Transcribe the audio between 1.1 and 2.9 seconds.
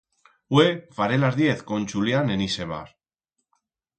las diez con Chulián en ixe bar.